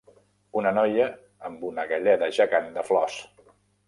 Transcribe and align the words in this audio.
Una 0.59 0.69
noia 0.77 1.03
amb 1.49 1.65
una 1.69 1.85
galleda 1.91 2.31
gegant 2.39 2.71
de 2.79 2.85
flors. 2.89 3.19